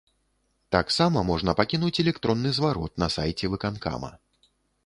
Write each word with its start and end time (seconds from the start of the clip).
Таксама 0.75 1.23
можна 1.31 1.55
пакінуць 1.59 1.93
электронны 2.05 2.55
зварот 2.61 2.93
на 3.05 3.13
сайце 3.17 3.45
выканкама. 3.57 4.15